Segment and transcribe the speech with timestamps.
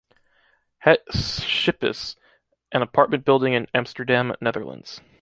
[0.79, 2.15] Het Schipis
[2.71, 4.99] an apartment building in Amsterdam, Netherlands.